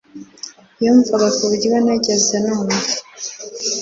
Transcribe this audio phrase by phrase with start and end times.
[0.83, 2.75] yumvaga ku buryo ntigeze numva